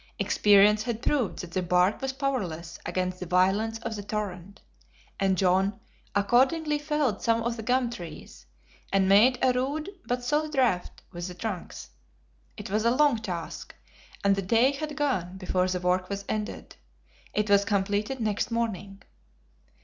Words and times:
Experience 0.17 0.81
had 0.81 1.03
proved 1.03 1.37
that 1.41 1.51
the 1.51 1.61
bark 1.61 2.01
was 2.01 2.11
powerless 2.11 2.79
against 2.87 3.19
the 3.19 3.27
violence 3.27 3.77
of 3.81 3.95
the 3.95 4.01
torrent, 4.01 4.59
and 5.19 5.37
John 5.37 5.79
accordingly 6.15 6.79
felled 6.79 7.21
some 7.21 7.43
of 7.43 7.55
the 7.55 7.61
gum 7.61 7.91
trees, 7.91 8.47
and 8.91 9.07
made 9.07 9.37
a 9.43 9.53
rude 9.53 9.91
but 10.07 10.23
solid 10.23 10.55
raft 10.55 11.03
with 11.11 11.27
the 11.27 11.35
trunks. 11.35 11.91
It 12.57 12.71
was 12.71 12.83
a 12.83 12.89
long 12.89 13.19
task, 13.19 13.75
and 14.23 14.35
the 14.35 14.41
day 14.41 14.71
had 14.71 14.97
gone 14.97 15.37
before 15.37 15.67
the 15.67 15.79
work 15.79 16.09
was 16.09 16.25
ended. 16.27 16.77
It 17.35 17.47
was 17.47 17.63
completed 17.63 18.19
next 18.19 18.49
morning. 18.49 19.03